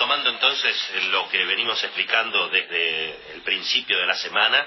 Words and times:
retomando 0.00 0.30
entonces 0.30 0.74
lo 1.10 1.28
que 1.28 1.44
venimos 1.44 1.84
explicando 1.84 2.48
desde 2.48 3.34
el 3.34 3.42
principio 3.42 3.98
de 3.98 4.06
la 4.06 4.14
semana, 4.14 4.66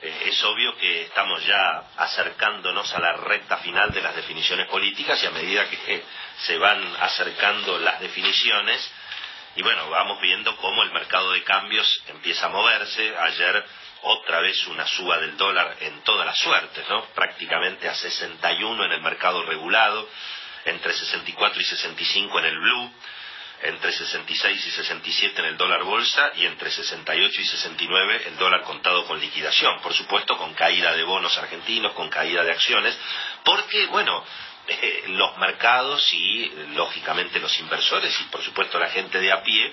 eh, 0.00 0.22
es 0.28 0.42
obvio 0.42 0.74
que 0.78 1.02
estamos 1.02 1.44
ya 1.44 1.84
acercándonos 1.98 2.90
a 2.94 2.98
la 2.98 3.12
recta 3.12 3.58
final 3.58 3.92
de 3.92 4.00
las 4.00 4.16
definiciones 4.16 4.68
políticas 4.68 5.22
y 5.22 5.26
a 5.26 5.32
medida 5.32 5.68
que 5.68 6.02
se 6.46 6.56
van 6.56 6.82
acercando 6.98 7.78
las 7.78 8.00
definiciones, 8.00 8.90
y 9.54 9.60
bueno, 9.60 9.90
vamos 9.90 10.18
viendo 10.22 10.56
cómo 10.56 10.82
el 10.82 10.92
mercado 10.92 11.30
de 11.32 11.42
cambios 11.42 12.02
empieza 12.08 12.46
a 12.46 12.48
moverse. 12.48 13.14
Ayer 13.18 13.62
otra 14.00 14.40
vez 14.40 14.66
una 14.66 14.86
suba 14.86 15.18
del 15.18 15.36
dólar 15.36 15.76
en 15.80 16.00
todas 16.04 16.24
las 16.24 16.38
suertes, 16.38 16.88
¿no? 16.88 17.04
Prácticamente 17.14 17.86
a 17.86 17.94
61 17.94 18.82
en 18.86 18.92
el 18.92 19.02
mercado 19.02 19.42
regulado, 19.42 20.08
entre 20.64 20.94
64 20.94 21.60
y 21.60 21.64
65 21.64 22.38
en 22.38 22.44
el 22.46 22.58
blue 22.58 22.92
entre 23.62 23.92
66 23.92 24.66
y 24.66 24.70
67 24.70 25.40
en 25.40 25.46
el 25.46 25.56
dólar 25.56 25.82
bolsa 25.82 26.32
y 26.36 26.46
entre 26.46 26.70
68 26.70 27.40
y 27.40 27.44
69 27.44 28.22
el 28.28 28.36
dólar 28.38 28.62
contado 28.62 29.04
con 29.06 29.20
liquidación. 29.20 29.80
Por 29.82 29.92
supuesto, 29.92 30.36
con 30.38 30.54
caída 30.54 30.94
de 30.94 31.02
bonos 31.02 31.36
argentinos, 31.36 31.92
con 31.92 32.08
caída 32.08 32.42
de 32.42 32.52
acciones, 32.52 32.98
porque, 33.44 33.86
bueno, 33.86 34.24
eh, 34.66 35.04
los 35.08 35.36
mercados 35.38 36.12
y, 36.14 36.50
lógicamente, 36.74 37.40
los 37.40 37.58
inversores 37.60 38.18
y, 38.20 38.24
por 38.24 38.42
supuesto, 38.42 38.78
la 38.78 38.88
gente 38.88 39.18
de 39.20 39.32
a 39.32 39.42
pie 39.42 39.72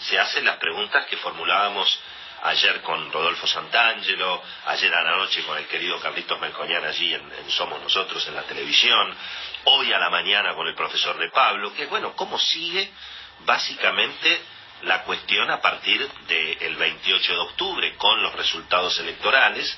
se 0.00 0.18
hacen 0.18 0.44
las 0.44 0.58
preguntas 0.58 1.06
que 1.06 1.16
formulábamos 1.16 1.98
ayer 2.42 2.82
con 2.82 3.10
Rodolfo 3.10 3.46
Santangelo, 3.46 4.42
ayer 4.66 4.94
a 4.94 5.02
la 5.02 5.16
noche 5.16 5.42
con 5.44 5.56
el 5.56 5.66
querido 5.66 5.98
Carlitos 5.98 6.38
Melcoñán 6.40 6.84
allí 6.84 7.14
en, 7.14 7.22
en, 7.32 7.50
Somos 7.50 7.80
Nosotros 7.82 8.26
en 8.28 8.34
la 8.34 8.42
televisión, 8.42 9.16
hoy 9.64 9.92
a 9.92 9.98
la 9.98 10.10
mañana 10.10 10.54
con 10.54 10.66
el 10.68 10.74
profesor 10.74 11.18
de 11.18 11.30
Pablo, 11.30 11.72
que 11.72 11.86
bueno, 11.86 12.14
¿cómo 12.14 12.38
sigue 12.38 12.92
básicamente 13.40 14.40
la 14.82 15.02
cuestión 15.04 15.50
a 15.50 15.60
partir 15.60 16.06
del 16.28 16.76
28 16.76 17.32
de 17.32 17.38
octubre 17.38 17.94
con 17.96 18.22
los 18.22 18.34
resultados 18.34 18.98
electorales, 18.98 19.76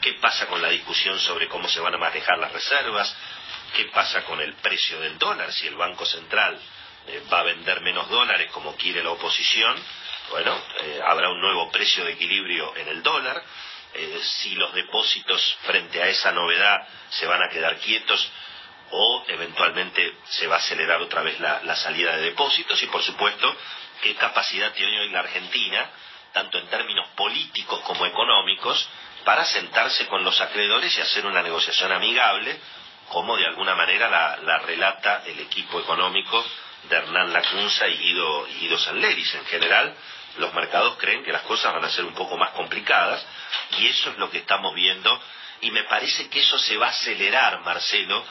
qué 0.00 0.14
pasa 0.14 0.46
con 0.46 0.62
la 0.62 0.68
discusión 0.68 1.18
sobre 1.18 1.48
cómo 1.48 1.68
se 1.68 1.80
van 1.80 1.94
a 1.94 1.98
manejar 1.98 2.38
las 2.38 2.52
reservas, 2.52 3.14
qué 3.74 3.86
pasa 3.86 4.24
con 4.24 4.40
el 4.40 4.54
precio 4.54 5.00
del 5.00 5.18
dólar, 5.18 5.52
si 5.52 5.66
el 5.66 5.76
Banco 5.76 6.06
Central 6.06 6.58
eh, 7.08 7.22
va 7.32 7.40
a 7.40 7.44
vender 7.44 7.80
menos 7.80 8.08
dólares 8.08 8.50
como 8.52 8.76
quiere 8.76 9.02
la 9.02 9.10
oposición, 9.10 9.76
bueno, 10.30 10.60
eh, 10.82 11.00
habrá 11.06 11.30
un 11.30 11.40
nuevo 11.40 11.70
precio 11.70 12.04
de 12.04 12.12
equilibrio 12.12 12.76
en 12.76 12.88
el 12.88 13.02
dólar, 13.02 13.42
eh, 13.94 14.20
si 14.22 14.54
los 14.54 14.72
depósitos 14.74 15.56
frente 15.62 16.02
a 16.02 16.08
esa 16.08 16.32
novedad 16.32 16.86
se 17.10 17.26
van 17.26 17.42
a 17.42 17.48
quedar 17.48 17.78
quietos, 17.78 18.30
o 18.90 19.24
eventualmente 19.28 20.14
se 20.24 20.46
va 20.46 20.56
a 20.56 20.58
acelerar 20.58 21.00
otra 21.00 21.22
vez 21.22 21.38
la, 21.40 21.76
salida 21.76 22.16
de 22.16 22.22
depósitos 22.22 22.82
y 22.82 22.86
por 22.86 23.02
supuesto 23.02 23.54
qué 24.02 24.14
capacidad 24.14 24.72
tiene 24.72 25.00
hoy 25.00 25.10
la 25.10 25.20
Argentina, 25.20 25.90
tanto 26.32 26.58
en 26.58 26.66
términos 26.68 27.08
políticos 27.16 27.80
como 27.80 28.06
económicos, 28.06 28.88
para 29.24 29.44
sentarse 29.44 30.06
con 30.06 30.24
los 30.24 30.40
acreedores 30.40 30.96
y 30.96 31.00
hacer 31.00 31.26
una 31.26 31.42
negociación 31.42 31.92
amigable, 31.92 32.58
como 33.08 33.36
de 33.36 33.46
alguna 33.46 33.74
manera 33.74 34.08
la, 34.08 34.58
relata 34.58 35.22
el 35.26 35.40
equipo 35.40 35.80
económico 35.80 36.44
de 36.88 36.96
Hernán 36.96 37.32
Lacunza 37.32 37.88
y 37.88 37.96
Guido, 37.96 38.48
y 38.48 38.54
Guido 38.60 38.78
Sanleris. 38.78 39.34
En 39.34 39.44
general, 39.46 39.94
los 40.38 40.54
mercados 40.54 40.96
creen 40.98 41.24
que 41.24 41.32
las 41.32 41.42
cosas 41.42 41.72
van 41.72 41.84
a 41.84 41.90
ser 41.90 42.04
un 42.04 42.14
poco 42.14 42.36
más 42.36 42.50
complicadas 42.50 43.24
y 43.78 43.86
eso 43.88 44.10
es 44.10 44.18
lo 44.18 44.30
que 44.30 44.38
estamos 44.38 44.74
viendo 44.74 45.20
y 45.60 45.70
me 45.70 45.84
parece 45.84 46.28
que 46.28 46.40
eso 46.40 46.58
se 46.58 46.76
va 46.76 46.86
a 46.86 46.90
acelerar, 46.90 47.60
Marcelo, 47.60 48.24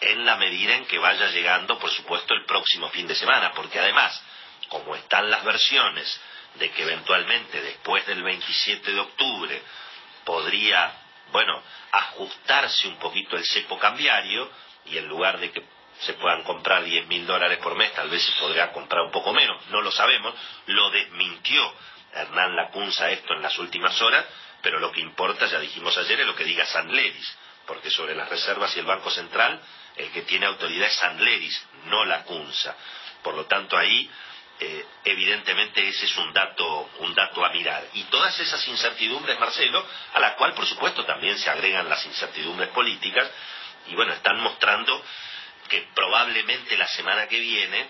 en 0.00 0.24
la 0.24 0.36
medida 0.36 0.74
en 0.74 0.86
que 0.86 0.98
vaya 0.98 1.28
llegando, 1.28 1.78
por 1.78 1.90
supuesto, 1.90 2.34
el 2.34 2.44
próximo 2.44 2.88
fin 2.90 3.06
de 3.06 3.14
semana, 3.14 3.52
porque 3.52 3.78
además, 3.78 4.22
como 4.68 4.94
están 4.94 5.30
las 5.30 5.44
versiones 5.44 6.20
de 6.54 6.70
que 6.70 6.82
eventualmente 6.82 7.60
después 7.60 8.06
del 8.06 8.22
27 8.22 8.92
de 8.92 9.00
octubre 9.00 9.62
podría, 10.24 10.92
bueno, 11.32 11.62
ajustarse 11.92 12.88
un 12.88 12.98
poquito 12.98 13.36
el 13.36 13.44
cepo 13.44 13.78
cambiario 13.78 14.50
y 14.86 14.98
en 14.98 15.08
lugar 15.08 15.38
de 15.38 15.50
que 15.50 15.62
se 16.00 16.14
puedan 16.14 16.44
comprar 16.44 16.84
10 16.84 17.06
mil 17.08 17.26
dólares 17.26 17.58
por 17.58 17.74
mes, 17.74 17.92
tal 17.92 18.08
vez 18.08 18.22
se 18.22 18.32
podría 18.40 18.72
comprar 18.72 19.02
un 19.02 19.10
poco 19.10 19.32
menos, 19.32 19.66
no 19.68 19.80
lo 19.80 19.90
sabemos, 19.90 20.34
lo 20.66 20.90
desmintió 20.90 21.74
Hernán 22.12 22.56
Lacunza 22.56 23.10
esto 23.10 23.34
en 23.34 23.42
las 23.42 23.58
últimas 23.58 24.00
horas, 24.00 24.24
pero 24.62 24.78
lo 24.78 24.92
que 24.92 25.00
importa, 25.00 25.46
ya 25.46 25.58
dijimos 25.58 25.96
ayer, 25.98 26.20
es 26.20 26.26
lo 26.26 26.36
que 26.36 26.44
diga 26.44 26.66
San 26.66 26.94
Leris, 26.94 27.36
porque 27.66 27.90
sobre 27.90 28.14
las 28.14 28.28
reservas 28.28 28.74
y 28.76 28.80
el 28.80 28.86
Banco 28.86 29.10
Central 29.10 29.60
el 29.98 30.10
que 30.10 30.22
tiene 30.22 30.46
autoridad 30.46 30.88
es 30.88 30.94
Sanleris, 30.94 31.62
no 31.86 32.04
la 32.04 32.24
CUNSA. 32.24 32.74
Por 33.22 33.34
lo 33.34 33.46
tanto, 33.46 33.76
ahí 33.76 34.08
eh, 34.60 34.86
evidentemente 35.04 35.86
ese 35.86 36.06
es 36.06 36.16
un 36.16 36.32
dato, 36.32 36.90
un 37.00 37.14
dato 37.14 37.44
a 37.44 37.50
mirar. 37.50 37.84
Y 37.94 38.04
todas 38.04 38.38
esas 38.40 38.66
incertidumbres, 38.68 39.38
Marcelo, 39.38 39.86
a 40.14 40.20
la 40.20 40.34
cual 40.34 40.54
por 40.54 40.66
supuesto 40.66 41.04
también 41.04 41.38
se 41.38 41.50
agregan 41.50 41.88
las 41.88 42.04
incertidumbres 42.06 42.70
políticas, 42.70 43.30
y 43.86 43.94
bueno, 43.94 44.12
están 44.12 44.40
mostrando 44.40 45.02
que 45.68 45.88
probablemente 45.94 46.76
la 46.76 46.88
semana 46.88 47.28
que 47.28 47.38
viene, 47.38 47.88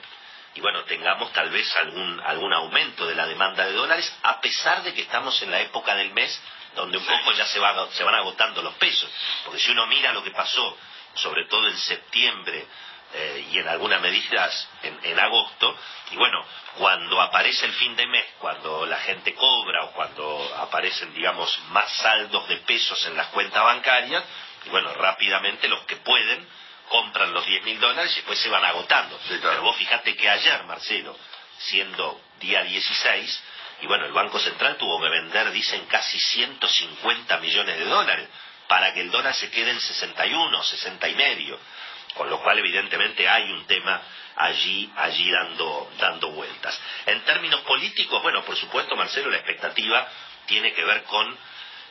y 0.54 0.60
bueno, 0.60 0.82
tengamos 0.84 1.32
tal 1.32 1.50
vez 1.50 1.74
algún, 1.76 2.20
algún 2.20 2.52
aumento 2.52 3.06
de 3.06 3.14
la 3.14 3.26
demanda 3.26 3.64
de 3.64 3.72
dólares, 3.72 4.12
a 4.22 4.40
pesar 4.40 4.82
de 4.82 4.92
que 4.92 5.02
estamos 5.02 5.40
en 5.42 5.50
la 5.50 5.60
época 5.60 5.94
del 5.94 6.12
mes 6.12 6.40
donde 6.74 6.98
un 6.98 7.04
poco 7.04 7.32
ya 7.32 7.46
se, 7.46 7.58
va, 7.58 7.90
se 7.92 8.04
van 8.04 8.14
agotando 8.14 8.62
los 8.62 8.74
pesos. 8.74 9.10
Porque 9.44 9.60
si 9.60 9.70
uno 9.70 9.86
mira 9.86 10.12
lo 10.12 10.22
que 10.22 10.30
pasó 10.30 10.76
sobre 11.18 11.46
todo 11.46 11.68
en 11.68 11.76
septiembre 11.78 12.66
eh, 13.14 13.48
y 13.52 13.58
en 13.58 13.68
algunas 13.68 14.00
medidas 14.02 14.68
en, 14.82 15.18
agosto. 15.18 15.76
Y 16.10 16.16
bueno, 16.16 16.44
cuando 16.76 17.20
aparece 17.20 17.64
el 17.64 17.72
fin 17.72 17.96
de 17.96 18.06
mes, 18.06 18.24
cuando 18.38 18.84
la 18.86 18.98
gente 18.98 19.34
cobra 19.34 19.84
o 19.84 19.92
cuando 19.92 20.54
aparecen, 20.58 21.14
digamos, 21.14 21.58
más 21.70 21.90
saldos 22.02 22.46
de 22.48 22.56
pesos 22.58 23.04
en 23.06 23.16
las 23.16 23.28
cuentas 23.28 23.62
bancarias, 23.62 24.24
y 24.66 24.68
bueno, 24.68 24.92
rápidamente 24.94 25.68
los 25.68 25.80
que 25.84 25.96
pueden 25.96 26.46
compran 26.88 27.32
los 27.32 27.46
10 27.46 27.64
mil 27.64 27.80
dólares 27.80 28.12
y 28.12 28.16
después 28.16 28.38
se 28.38 28.48
van 28.48 28.64
agotando. 28.64 29.18
Pero 29.28 29.62
vos 29.62 29.76
fijate 29.76 30.16
que 30.16 30.28
ayer, 30.28 30.64
Marcelo, 30.64 31.16
siendo 31.58 32.20
día 32.40 32.62
16, 32.62 33.42
y 33.80 33.86
bueno, 33.86 34.06
el 34.06 34.12
Banco 34.12 34.38
Central 34.38 34.76
tuvo 34.76 35.00
que 35.00 35.08
vender, 35.08 35.50
dicen, 35.52 35.86
casi 35.86 36.18
150 36.18 37.38
millones 37.38 37.78
de 37.78 37.84
dólares 37.84 38.28
para 38.68 38.92
que 38.92 39.00
el 39.00 39.10
dólar 39.10 39.34
se 39.34 39.50
quede 39.50 39.70
en 39.70 39.80
61, 39.80 40.62
60 40.62 41.08
y 41.08 41.14
medio. 41.14 41.58
Con 42.14 42.30
lo 42.30 42.40
cual, 42.42 42.58
evidentemente, 42.58 43.28
hay 43.28 43.50
un 43.50 43.66
tema 43.66 44.00
allí, 44.36 44.90
allí 44.96 45.30
dando, 45.30 45.90
dando 45.98 46.30
vueltas. 46.30 46.80
En 47.06 47.20
términos 47.22 47.60
políticos, 47.62 48.22
bueno, 48.22 48.44
por 48.44 48.56
supuesto, 48.56 48.96
Marcelo, 48.96 49.30
la 49.30 49.38
expectativa 49.38 50.08
tiene 50.46 50.72
que 50.72 50.84
ver 50.84 51.02
con 51.04 51.36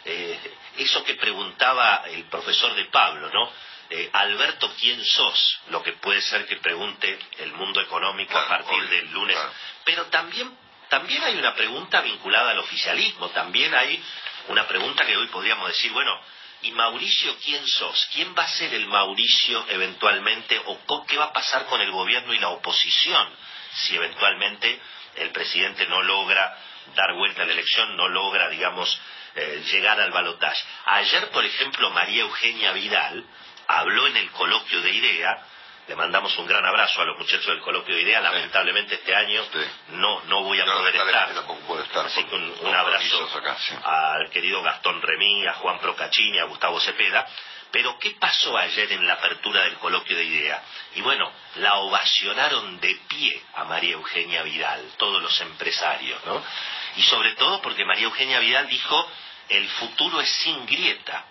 eh, 0.06 0.40
eso 0.78 1.04
que 1.04 1.16
preguntaba 1.16 2.04
el 2.10 2.24
profesor 2.26 2.74
de 2.76 2.86
Pablo, 2.86 3.30
¿no? 3.32 3.52
Eh, 3.90 4.10
Alberto, 4.12 4.74
¿quién 4.80 5.04
sos? 5.04 5.60
Lo 5.70 5.82
que 5.82 5.94
puede 5.94 6.22
ser 6.22 6.46
que 6.46 6.58
pregunte 6.58 7.18
el 7.40 7.54
mundo 7.54 7.80
económico 7.82 8.38
a 8.38 8.48
partir 8.48 8.90
del 8.90 9.12
lunes. 9.12 9.38
Pero 9.86 10.06
también, 10.08 10.58
también 10.90 11.24
hay 11.24 11.38
una 11.38 11.56
pregunta 11.56 12.02
vinculada 12.02 12.52
al 12.52 12.60
oficialismo, 12.60 13.30
también 13.30 13.74
hay 13.74 14.04
una 14.50 14.68
pregunta 14.68 15.06
que 15.06 15.16
hoy 15.16 15.28
podríamos 15.28 15.70
decir, 15.70 15.92
bueno, 15.92 16.20
¿Y 16.64 16.72
Mauricio 16.72 17.36
quién 17.44 17.66
sos? 17.68 18.10
¿Quién 18.14 18.34
va 18.38 18.44
a 18.44 18.50
ser 18.50 18.74
el 18.74 18.88
Mauricio 18.88 19.66
eventualmente 19.70 20.60
o 20.66 21.06
qué 21.06 21.18
va 21.18 21.26
a 21.26 21.34
pasar 21.34 21.66
con 21.66 21.80
el 21.82 21.92
gobierno 21.92 22.34
y 22.34 22.40
la 22.40 22.50
oposición 22.50 23.30
si 23.74 23.96
eventualmente 23.96 24.80
el 25.16 25.30
presidente 25.32 25.86
no 25.88 26.02
logra 26.02 26.58
dar 26.96 27.14
vuelta 27.14 27.44
a 27.44 27.46
la 27.46 27.54
elección, 27.54 27.96
no 27.96 28.08
logra, 28.08 28.50
digamos, 28.50 29.00
eh, 29.36 29.64
llegar 29.72 30.00
al 30.00 30.12
balotaje? 30.12 30.64
Ayer, 30.86 31.30
por 31.30 31.46
ejemplo, 31.46 31.92
María 31.92 32.22
Eugenia 32.22 32.72
Vidal 32.72 33.24
habló 33.68 34.08
en 34.08 34.18
el 34.18 34.32
coloquio 34.32 34.82
de 34.82 34.92
IDEA 34.92 35.46
le 35.88 35.96
mandamos 35.96 36.38
un 36.38 36.48
gran 36.48 36.66
abrazo 36.66 37.02
a 37.02 37.06
los 37.06 37.18
muchachos 37.18 37.46
del 37.48 37.62
coloquio 37.62 37.96
de 37.96 38.02
idea. 38.02 38.20
Lamentablemente 38.20 38.96
este 38.96 39.16
año 39.16 39.42
no, 39.90 40.22
no 40.26 40.44
voy 40.44 40.60
a 40.60 40.66
poder 40.66 40.96
estar. 40.96 42.06
Así 42.06 42.24
que 42.26 42.36
un, 42.36 42.76
abrazo 42.76 43.30
al 43.84 44.30
querido 44.30 44.62
Gastón 44.62 45.02
Remí, 45.02 45.48
a 45.48 45.54
Juan 45.54 45.80
Procachini, 45.80 46.40
a 46.40 46.46
Gustavo 46.46 46.80
Cepeda. 46.82 47.26
Pero 47.72 47.98
¿qué 48.00 48.12
pasó 48.12 48.58
ayer 48.58 48.92
en 48.94 49.06
la 49.08 49.14
apertura 49.14 49.64
del 49.64 49.76
coloquio 49.76 50.18
de 50.18 50.24
idea? 50.24 50.62
Y 50.96 51.02
bueno, 51.02 51.32
la 51.56 51.76
ovacionaron 51.76 52.80
de 52.80 52.96
pie 53.08 53.42
a 53.56 53.66
María 53.66 53.94
Eugenia 53.94 54.44
Vidal, 54.44 54.94
todos 54.98 55.22
los 55.22 55.40
empresarios, 55.42 56.24
¿no? 56.26 56.42
Y 56.96 57.04
sobre 57.04 57.34
todo 57.36 57.62
porque 57.62 57.86
María 57.86 58.06
Eugenia 58.06 58.40
Vidal 58.40 58.68
dijo, 58.68 59.10
el 59.50 59.68
futuro 59.70 60.20
es 60.22 60.30
sin 60.30 60.66
grieta. 60.66 61.26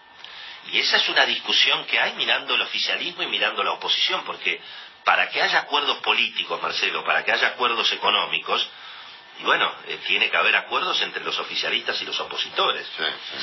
Y 0.73 0.79
esa 0.79 0.97
es 0.97 1.09
una 1.09 1.25
discusión 1.27 1.85
que 1.87 1.99
hay 2.01 2.15
mirando 2.15 2.55
el 2.55 2.63
oficialismo 2.63 3.23
y 3.23 3.27
mirando 3.27 3.63
la 3.63 3.73
oposición, 3.73 4.25
porque 4.25 4.61
para 5.05 5.31
que 5.31 5.41
haya 5.41 5.61
acuerdos 5.61 5.99
políticos, 5.99 6.61
Marcelo, 6.61 7.05
para 7.05 7.25
que 7.25 7.33
haya 7.33 7.49
acuerdos 7.49 7.91
económicos, 7.93 8.69
y 9.39 9.45
bueno, 9.45 9.71
eh, 9.87 9.99
tiene 10.07 10.31
que 10.31 10.37
haber 10.37 10.57
acuerdos 10.57 11.01
entre 11.03 11.23
los 11.23 11.39
oficialistas 11.39 12.01
y 12.01 12.07
los 12.07 12.19
opositores. 12.19 12.87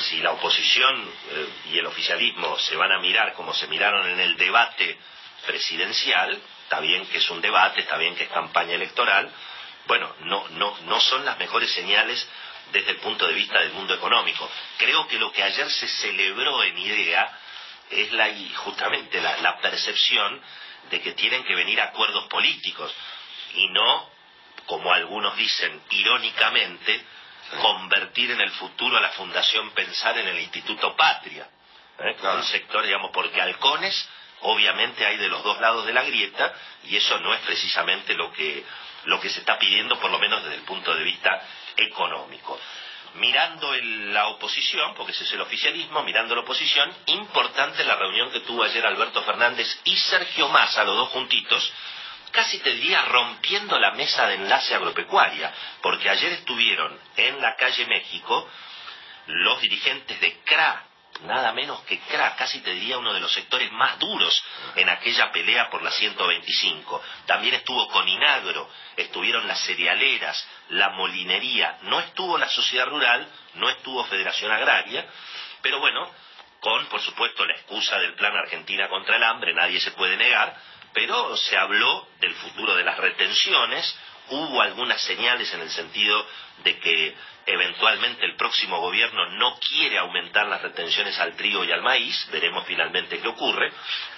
Si 0.08 0.18
la 0.18 0.32
oposición 0.32 1.08
eh, 1.30 1.48
y 1.72 1.78
el 1.78 1.86
oficialismo 1.86 2.58
se 2.58 2.76
van 2.76 2.92
a 2.92 2.98
mirar 2.98 3.32
como 3.34 3.54
se 3.54 3.68
miraron 3.68 4.08
en 4.08 4.18
el 4.18 4.36
debate 4.36 4.98
presidencial, 5.46 6.38
está 6.64 6.80
bien 6.80 7.06
que 7.06 7.18
es 7.18 7.30
un 7.30 7.40
debate, 7.40 7.80
está 7.80 7.96
bien 7.96 8.16
que 8.16 8.24
es 8.24 8.30
campaña 8.30 8.74
electoral, 8.74 9.30
bueno, 9.86 10.12
no, 10.20 10.48
no, 10.50 10.76
no 10.86 11.00
son 11.00 11.24
las 11.24 11.38
mejores 11.38 11.70
señales 11.72 12.26
desde 12.72 12.92
el 12.92 12.96
punto 12.98 13.26
de 13.26 13.34
vista 13.34 13.60
del 13.60 13.72
mundo 13.72 13.94
económico. 13.94 14.50
Creo 14.78 15.06
que 15.06 15.18
lo 15.18 15.32
que 15.32 15.42
ayer 15.42 15.70
se 15.70 15.88
celebró 15.88 16.62
en 16.62 16.78
IDEA 16.78 17.38
es 17.90 18.12
la, 18.12 18.28
justamente 18.56 19.20
la, 19.20 19.36
la 19.38 19.58
percepción 19.58 20.40
de 20.90 21.00
que 21.00 21.12
tienen 21.12 21.44
que 21.44 21.54
venir 21.54 21.80
acuerdos 21.80 22.24
políticos 22.26 22.92
y 23.54 23.68
no, 23.68 24.10
como 24.66 24.92
algunos 24.92 25.36
dicen 25.36 25.82
irónicamente, 25.90 27.04
convertir 27.60 28.30
en 28.30 28.40
el 28.40 28.50
futuro 28.52 28.96
a 28.96 29.00
la 29.00 29.10
Fundación 29.10 29.70
Pensar 29.70 30.18
en 30.18 30.28
el 30.28 30.40
Instituto 30.40 30.96
Patria. 30.96 31.48
¿eh? 31.98 32.16
Un 32.22 32.44
sector, 32.44 32.84
digamos, 32.84 33.10
porque 33.12 33.40
halcones 33.40 34.08
obviamente 34.44 35.06
hay 35.06 35.16
de 35.16 35.28
los 35.28 35.42
dos 35.42 35.60
lados 35.60 35.86
de 35.86 35.92
la 35.92 36.04
grieta 36.04 36.54
y 36.84 36.96
eso 36.96 37.18
no 37.20 37.32
es 37.32 37.40
precisamente 37.40 38.14
lo 38.14 38.32
que, 38.32 38.64
lo 39.06 39.20
que 39.20 39.30
se 39.30 39.40
está 39.40 39.58
pidiendo, 39.58 39.98
por 39.98 40.10
lo 40.10 40.18
menos 40.18 40.42
desde 40.42 40.56
el 40.56 40.62
punto 40.62 40.94
de 40.94 41.04
vista 41.04 41.42
económico. 41.76 42.58
Mirando 43.14 43.72
la 43.74 44.26
oposición, 44.28 44.94
porque 44.94 45.12
ese 45.12 45.24
es 45.24 45.32
el 45.32 45.40
oficialismo, 45.40 46.02
mirando 46.02 46.34
la 46.34 46.40
oposición, 46.40 46.92
importante 47.06 47.84
la 47.84 47.96
reunión 47.96 48.30
que 48.32 48.40
tuvo 48.40 48.64
ayer 48.64 48.84
Alberto 48.84 49.22
Fernández 49.22 49.68
y 49.84 49.96
Sergio 49.96 50.48
Massa, 50.48 50.84
los 50.84 50.96
dos 50.96 51.10
juntitos, 51.10 51.72
casi 52.32 52.58
te 52.58 52.72
diría 52.72 53.02
rompiendo 53.02 53.78
la 53.78 53.92
mesa 53.92 54.26
de 54.26 54.34
enlace 54.34 54.74
agropecuaria, 54.74 55.52
porque 55.80 56.10
ayer 56.10 56.32
estuvieron 56.32 56.98
en 57.16 57.40
la 57.40 57.54
calle 57.54 57.86
México 57.86 58.48
los 59.26 59.60
dirigentes 59.60 60.20
de 60.20 60.40
CRA, 60.44 60.84
nada 61.22 61.52
menos 61.52 61.80
que 61.82 61.98
CRA, 62.00 62.36
casi 62.36 62.60
te 62.60 62.72
diría 62.72 62.98
uno 62.98 63.12
de 63.12 63.20
los 63.20 63.32
sectores 63.32 63.70
más 63.72 63.98
duros 63.98 64.44
en 64.76 64.88
aquella 64.88 65.30
pelea 65.32 65.70
por 65.70 65.82
la 65.82 65.90
125. 65.90 67.02
También 67.26 67.54
estuvo 67.54 67.88
con 67.88 68.08
Inagro, 68.08 68.68
estuvieron 68.96 69.46
las 69.46 69.60
cerealeras, 69.60 70.46
la 70.70 70.90
molinería, 70.90 71.78
no 71.82 72.00
estuvo 72.00 72.36
la 72.38 72.48
sociedad 72.48 72.86
rural, 72.86 73.26
no 73.54 73.68
estuvo 73.70 74.04
Federación 74.04 74.52
Agraria, 74.52 75.06
pero 75.62 75.78
bueno, 75.80 76.10
con 76.60 76.86
por 76.86 77.00
supuesto 77.00 77.44
la 77.44 77.54
excusa 77.54 77.98
del 77.98 78.14
plan 78.14 78.36
Argentina 78.36 78.88
contra 78.88 79.16
el 79.16 79.22
hambre, 79.22 79.54
nadie 79.54 79.80
se 79.80 79.92
puede 79.92 80.16
negar, 80.16 80.56
pero 80.92 81.36
se 81.36 81.56
habló 81.56 82.08
del 82.20 82.34
futuro 82.34 82.74
de 82.74 82.84
las 82.84 82.96
retenciones, 82.96 83.98
hubo 84.30 84.60
algunas 84.60 85.00
señales 85.02 85.52
en 85.54 85.60
el 85.60 85.70
sentido 85.70 86.26
de 86.62 86.78
que 86.78 87.16
eventualmente 87.46 88.24
el 88.24 88.36
próximo 88.36 88.80
gobierno 88.80 89.26
no 89.32 89.58
quiere 89.58 89.98
aumentar 89.98 90.46
las 90.46 90.62
retenciones 90.62 91.18
al 91.18 91.36
trigo 91.36 91.64
y 91.64 91.72
al 91.72 91.82
maíz, 91.82 92.26
veremos 92.30 92.64
finalmente 92.66 93.18
qué 93.18 93.28
ocurre. 93.28 93.72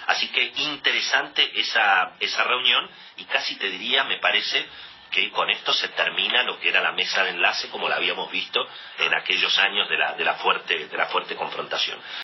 Así 0.07 0.29
que 0.29 0.53
interesante 0.55 1.51
esa, 1.59 2.13
esa 2.19 2.43
reunión 2.43 2.89
y 3.17 3.25
casi 3.25 3.55
te 3.57 3.69
diría, 3.69 4.05
me 4.05 4.19
parece, 4.19 4.65
que 5.11 5.31
con 5.31 5.49
esto 5.49 5.73
se 5.73 5.89
termina 5.89 6.43
lo 6.43 6.59
que 6.59 6.69
era 6.69 6.81
la 6.81 6.91
mesa 6.91 7.23
de 7.23 7.31
enlace 7.31 7.69
como 7.69 7.87
la 7.87 7.95
habíamos 7.95 8.29
visto 8.31 8.67
en 8.99 9.13
aquellos 9.13 9.57
años 9.59 9.87
de 9.89 9.97
la, 9.97 10.13
de 10.13 10.23
la, 10.23 10.35
fuerte, 10.35 10.87
de 10.87 10.97
la 10.97 11.07
fuerte 11.07 11.35
confrontación. 11.35 11.99